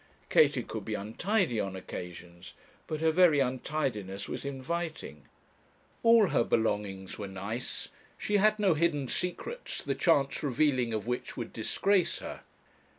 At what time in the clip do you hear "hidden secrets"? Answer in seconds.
8.73-9.83